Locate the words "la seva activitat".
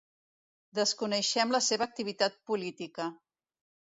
1.57-2.39